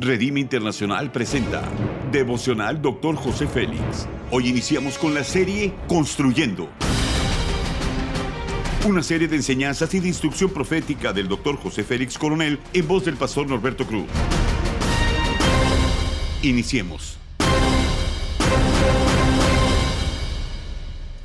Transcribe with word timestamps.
Redime 0.00 0.38
Internacional 0.38 1.10
presenta 1.10 1.60
Devocional 2.12 2.80
Dr. 2.80 3.16
José 3.16 3.48
Félix. 3.48 4.06
Hoy 4.30 4.46
iniciamos 4.46 4.96
con 4.96 5.12
la 5.12 5.24
serie 5.24 5.74
Construyendo. 5.88 6.68
Una 8.86 9.02
serie 9.02 9.26
de 9.26 9.34
enseñanzas 9.34 9.92
y 9.94 9.98
de 9.98 10.06
instrucción 10.06 10.50
profética 10.50 11.12
del 11.12 11.26
Dr. 11.26 11.56
José 11.56 11.82
Félix 11.82 12.16
Coronel 12.16 12.60
en 12.72 12.86
voz 12.86 13.06
del 13.06 13.16
pastor 13.16 13.48
Norberto 13.48 13.88
Cruz. 13.88 14.06
Iniciemos. 16.42 17.18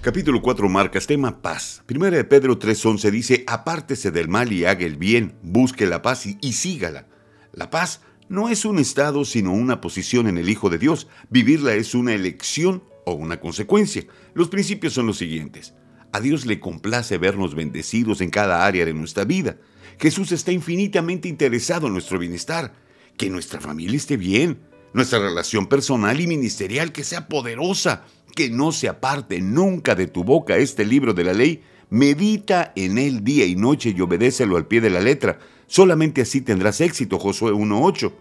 Capítulo 0.00 0.40
4 0.40 0.68
marcas 0.68 1.08
tema 1.08 1.42
paz. 1.42 1.82
Primera 1.86 2.16
de 2.16 2.22
Pedro 2.24 2.56
3:11 2.56 3.10
dice, 3.10 3.44
apártese 3.48 4.12
del 4.12 4.28
mal 4.28 4.52
y 4.52 4.64
haga 4.64 4.86
el 4.86 4.96
bien, 4.96 5.34
busque 5.42 5.86
la 5.86 6.02
paz 6.02 6.26
y, 6.26 6.38
y 6.40 6.52
sígala. 6.52 7.08
La 7.52 7.68
paz 7.68 8.00
no 8.30 8.48
es 8.48 8.64
un 8.64 8.78
estado 8.78 9.24
sino 9.24 9.52
una 9.52 9.80
posición 9.80 10.28
en 10.28 10.38
el 10.38 10.48
Hijo 10.48 10.70
de 10.70 10.78
Dios. 10.78 11.08
Vivirla 11.30 11.74
es 11.74 11.96
una 11.96 12.14
elección 12.14 12.84
o 13.04 13.12
una 13.12 13.40
consecuencia. 13.40 14.06
Los 14.34 14.48
principios 14.48 14.92
son 14.92 15.08
los 15.08 15.18
siguientes. 15.18 15.74
A 16.12 16.20
Dios 16.20 16.46
le 16.46 16.60
complace 16.60 17.18
vernos 17.18 17.56
bendecidos 17.56 18.20
en 18.20 18.30
cada 18.30 18.64
área 18.64 18.84
de 18.84 18.94
nuestra 18.94 19.24
vida. 19.24 19.58
Jesús 19.98 20.30
está 20.30 20.52
infinitamente 20.52 21.28
interesado 21.28 21.88
en 21.88 21.92
nuestro 21.92 22.20
bienestar, 22.20 22.72
que 23.16 23.30
nuestra 23.30 23.60
familia 23.60 23.96
esté 23.96 24.16
bien, 24.16 24.60
nuestra 24.94 25.18
relación 25.18 25.66
personal 25.66 26.20
y 26.20 26.28
ministerial 26.28 26.92
que 26.92 27.02
sea 27.02 27.26
poderosa, 27.26 28.04
que 28.36 28.48
no 28.48 28.70
se 28.70 28.88
aparte 28.88 29.40
nunca 29.40 29.96
de 29.96 30.06
tu 30.06 30.22
boca 30.22 30.56
este 30.56 30.86
libro 30.86 31.14
de 31.14 31.24
la 31.24 31.32
ley, 31.32 31.62
medita 31.90 32.72
en 32.76 32.98
él 32.98 33.22
día 33.24 33.44
y 33.44 33.56
noche 33.56 33.94
y 33.96 34.00
obedécelo 34.00 34.56
al 34.56 34.66
pie 34.66 34.80
de 34.80 34.90
la 34.90 35.00
letra. 35.00 35.38
Solamente 35.66 36.22
así 36.22 36.40
tendrás 36.40 36.80
éxito, 36.80 37.18
Josué 37.18 37.52
1.8. 37.52 38.12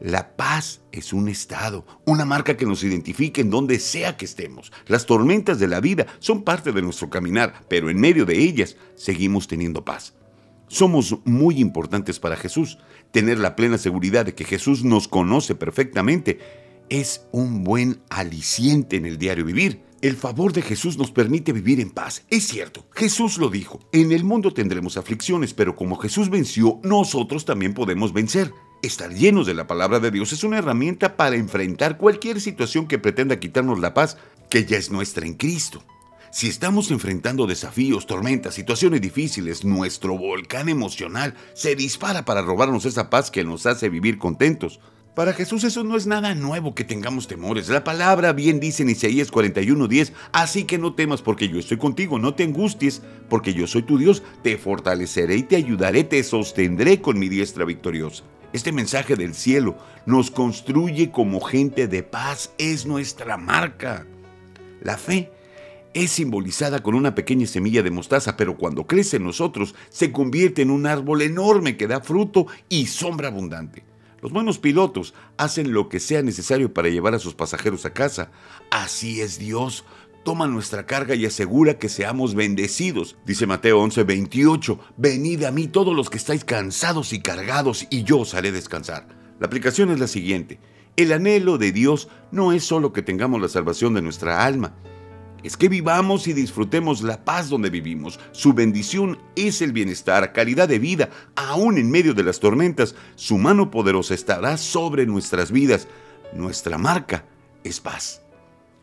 La 0.00 0.36
paz 0.36 0.80
es 0.92 1.12
un 1.12 1.28
estado, 1.28 1.84
una 2.04 2.24
marca 2.24 2.56
que 2.56 2.66
nos 2.66 2.84
identifica 2.84 3.40
en 3.40 3.50
donde 3.50 3.80
sea 3.80 4.16
que 4.16 4.26
estemos. 4.26 4.70
Las 4.86 5.06
tormentas 5.06 5.58
de 5.58 5.66
la 5.66 5.80
vida 5.80 6.06
son 6.20 6.44
parte 6.44 6.70
de 6.70 6.82
nuestro 6.82 7.10
caminar, 7.10 7.64
pero 7.68 7.90
en 7.90 7.98
medio 7.98 8.24
de 8.24 8.38
ellas 8.38 8.76
seguimos 8.94 9.48
teniendo 9.48 9.84
paz. 9.84 10.14
Somos 10.68 11.16
muy 11.24 11.58
importantes 11.60 12.20
para 12.20 12.36
Jesús. 12.36 12.78
Tener 13.10 13.38
la 13.38 13.56
plena 13.56 13.78
seguridad 13.78 14.26
de 14.26 14.34
que 14.34 14.44
Jesús 14.44 14.84
nos 14.84 15.08
conoce 15.08 15.54
perfectamente 15.54 16.38
es 16.90 17.26
un 17.32 17.64
buen 17.64 18.00
aliciente 18.08 18.96
en 18.96 19.06
el 19.06 19.18
diario 19.18 19.44
vivir. 19.44 19.87
El 20.00 20.14
favor 20.14 20.52
de 20.52 20.62
Jesús 20.62 20.96
nos 20.96 21.10
permite 21.10 21.52
vivir 21.52 21.80
en 21.80 21.90
paz. 21.90 22.22
Es 22.30 22.46
cierto, 22.46 22.86
Jesús 22.94 23.36
lo 23.36 23.48
dijo. 23.48 23.80
En 23.90 24.12
el 24.12 24.22
mundo 24.22 24.52
tendremos 24.52 24.96
aflicciones, 24.96 25.54
pero 25.54 25.74
como 25.74 25.96
Jesús 25.96 26.30
venció, 26.30 26.78
nosotros 26.84 27.44
también 27.44 27.74
podemos 27.74 28.12
vencer. 28.12 28.52
Estar 28.80 29.12
llenos 29.12 29.44
de 29.44 29.54
la 29.54 29.66
palabra 29.66 29.98
de 29.98 30.12
Dios 30.12 30.32
es 30.32 30.44
una 30.44 30.58
herramienta 30.58 31.16
para 31.16 31.34
enfrentar 31.34 31.98
cualquier 31.98 32.40
situación 32.40 32.86
que 32.86 33.00
pretenda 33.00 33.40
quitarnos 33.40 33.80
la 33.80 33.92
paz, 33.92 34.18
que 34.50 34.64
ya 34.64 34.76
es 34.76 34.92
nuestra 34.92 35.26
en 35.26 35.34
Cristo. 35.34 35.82
Si 36.30 36.46
estamos 36.46 36.92
enfrentando 36.92 37.48
desafíos, 37.48 38.06
tormentas, 38.06 38.54
situaciones 38.54 39.00
difíciles, 39.00 39.64
nuestro 39.64 40.16
volcán 40.16 40.68
emocional 40.68 41.34
se 41.54 41.74
dispara 41.74 42.24
para 42.24 42.42
robarnos 42.42 42.84
esa 42.84 43.10
paz 43.10 43.32
que 43.32 43.42
nos 43.42 43.66
hace 43.66 43.88
vivir 43.88 44.18
contentos. 44.18 44.78
Para 45.18 45.32
Jesús 45.32 45.64
eso 45.64 45.82
no 45.82 45.96
es 45.96 46.06
nada 46.06 46.36
nuevo 46.36 46.76
que 46.76 46.84
tengamos 46.84 47.26
temores. 47.26 47.68
La 47.68 47.82
palabra 47.82 48.32
bien 48.32 48.60
dice 48.60 48.84
en 48.84 48.90
Isaías 48.90 49.32
41:10, 49.32 50.12
así 50.30 50.62
que 50.62 50.78
no 50.78 50.94
temas 50.94 51.22
porque 51.22 51.48
yo 51.48 51.58
estoy 51.58 51.76
contigo, 51.76 52.20
no 52.20 52.34
te 52.34 52.44
angusties 52.44 53.02
porque 53.28 53.52
yo 53.52 53.66
soy 53.66 53.82
tu 53.82 53.98
Dios, 53.98 54.22
te 54.44 54.56
fortaleceré 54.56 55.34
y 55.34 55.42
te 55.42 55.56
ayudaré, 55.56 56.04
te 56.04 56.22
sostendré 56.22 57.00
con 57.00 57.18
mi 57.18 57.28
diestra 57.28 57.64
victoriosa. 57.64 58.22
Este 58.52 58.70
mensaje 58.70 59.16
del 59.16 59.34
cielo 59.34 59.76
nos 60.06 60.30
construye 60.30 61.10
como 61.10 61.40
gente 61.40 61.88
de 61.88 62.04
paz, 62.04 62.52
es 62.56 62.86
nuestra 62.86 63.36
marca. 63.36 64.06
La 64.82 64.96
fe 64.96 65.32
es 65.94 66.12
simbolizada 66.12 66.80
con 66.80 66.94
una 66.94 67.16
pequeña 67.16 67.48
semilla 67.48 67.82
de 67.82 67.90
mostaza, 67.90 68.36
pero 68.36 68.56
cuando 68.56 68.86
crece 68.86 69.16
en 69.16 69.24
nosotros 69.24 69.74
se 69.88 70.12
convierte 70.12 70.62
en 70.62 70.70
un 70.70 70.86
árbol 70.86 71.22
enorme 71.22 71.76
que 71.76 71.88
da 71.88 72.00
fruto 72.00 72.46
y 72.68 72.86
sombra 72.86 73.26
abundante. 73.26 73.82
Los 74.20 74.32
buenos 74.32 74.58
pilotos 74.58 75.14
hacen 75.36 75.72
lo 75.72 75.88
que 75.88 76.00
sea 76.00 76.22
necesario 76.22 76.74
para 76.74 76.88
llevar 76.88 77.14
a 77.14 77.20
sus 77.20 77.34
pasajeros 77.34 77.86
a 77.86 77.92
casa. 77.92 78.30
Así 78.70 79.20
es 79.20 79.38
Dios. 79.38 79.84
Toma 80.24 80.48
nuestra 80.48 80.86
carga 80.86 81.14
y 81.14 81.24
asegura 81.24 81.78
que 81.78 81.88
seamos 81.88 82.34
bendecidos. 82.34 83.16
Dice 83.24 83.46
Mateo 83.46 83.80
11:28, 83.80 84.78
venid 84.96 85.44
a 85.44 85.52
mí 85.52 85.68
todos 85.68 85.94
los 85.94 86.10
que 86.10 86.18
estáis 86.18 86.44
cansados 86.44 87.12
y 87.12 87.20
cargados, 87.20 87.86
y 87.90 88.02
yo 88.02 88.18
os 88.18 88.34
haré 88.34 88.50
descansar. 88.50 89.06
La 89.38 89.46
aplicación 89.46 89.90
es 89.90 90.00
la 90.00 90.08
siguiente. 90.08 90.58
El 90.96 91.12
anhelo 91.12 91.58
de 91.58 91.70
Dios 91.70 92.08
no 92.32 92.52
es 92.52 92.64
solo 92.64 92.92
que 92.92 93.02
tengamos 93.02 93.40
la 93.40 93.48
salvación 93.48 93.94
de 93.94 94.02
nuestra 94.02 94.44
alma, 94.44 94.74
es 95.42 95.56
que 95.56 95.68
vivamos 95.68 96.26
y 96.26 96.32
disfrutemos 96.32 97.02
la 97.02 97.24
paz 97.24 97.48
donde 97.48 97.70
vivimos. 97.70 98.18
Su 98.32 98.52
bendición 98.54 99.18
es 99.36 99.62
el 99.62 99.72
bienestar, 99.72 100.32
calidad 100.32 100.68
de 100.68 100.78
vida, 100.78 101.10
aún 101.36 101.78
en 101.78 101.90
medio 101.90 102.14
de 102.14 102.24
las 102.24 102.40
tormentas. 102.40 102.94
Su 103.14 103.38
mano 103.38 103.70
poderosa 103.70 104.14
estará 104.14 104.56
sobre 104.56 105.06
nuestras 105.06 105.52
vidas. 105.52 105.86
Nuestra 106.34 106.76
marca 106.76 107.24
es 107.62 107.80
paz. 107.80 108.22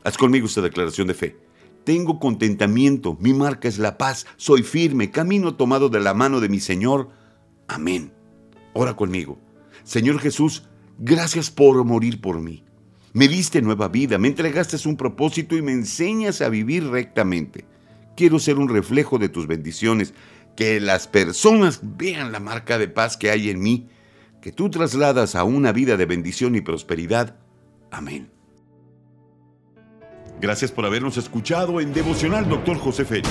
Haz 0.04 0.18
conmigo 0.18 0.48
esta 0.48 0.62
declaración 0.62 1.08
de 1.08 1.14
fe. 1.14 1.38
Tengo 1.84 2.20
contentamiento, 2.20 3.16
mi 3.20 3.34
marca 3.34 3.68
es 3.68 3.78
la 3.78 3.98
paz, 3.98 4.26
soy 4.38 4.64
firme, 4.64 5.12
camino 5.12 5.56
tomado 5.56 5.90
de 5.90 6.00
la 6.00 6.16
mano 6.16 6.40
de 6.40 6.50
mi 6.50 6.60
Señor. 6.60 7.10
Amén. 7.68 8.12
Ora 8.74 8.96
conmigo. 8.96 9.38
Señor 9.84 10.20
Jesús, 10.20 10.64
gracias 10.98 11.52
por 11.52 11.84
morir 11.84 12.22
por 12.22 12.40
mí. 12.40 12.64
Me 13.16 13.30
diste 13.30 13.62
nueva 13.62 13.88
vida, 13.88 14.18
me 14.18 14.28
entregaste 14.28 14.76
un 14.90 14.98
propósito 14.98 15.56
y 15.56 15.62
me 15.62 15.72
enseñas 15.72 16.42
a 16.42 16.50
vivir 16.50 16.86
rectamente. 16.90 17.64
Quiero 18.18 18.40
ser 18.40 18.58
un 18.58 18.68
reflejo 18.68 19.18
de 19.18 19.30
tus 19.30 19.48
bendiciones, 19.48 20.14
que 20.58 20.82
las 20.82 21.08
personas 21.08 21.80
vean 21.82 22.34
la 22.34 22.42
marca 22.42 22.78
de 22.78 22.90
paz 22.90 23.16
que 23.16 23.32
hay 23.32 23.50
en 23.50 23.62
mí, 23.62 23.88
que 24.42 24.52
tú 24.52 24.70
trasladas 24.70 25.36
a 25.36 25.46
una 25.46 25.72
vida 25.72 25.96
de 25.96 26.06
bendición 26.06 26.56
y 26.56 26.62
prosperidad. 26.62 27.38
Amén. 27.90 28.30
Gracias 30.42 30.74
por 30.74 30.86
habernos 30.86 31.16
escuchado 31.16 31.80
en 31.80 31.94
Devocional 31.94 32.50
Dr. 32.50 32.78
José 32.80 33.06
Félix. 33.06 33.30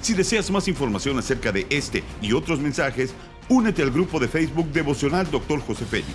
Si 0.00 0.14
deseas 0.14 0.52
más 0.52 0.68
información 0.68 1.18
acerca 1.18 1.50
de 1.50 1.66
este 1.68 2.04
y 2.22 2.32
otros 2.32 2.60
mensajes, 2.60 3.12
únete 3.48 3.82
al 3.82 3.90
grupo 3.90 4.20
de 4.20 4.28
Facebook 4.28 4.70
Devocional 4.70 5.28
Dr. 5.28 5.58
José 5.62 5.84
Félix. 5.84 6.14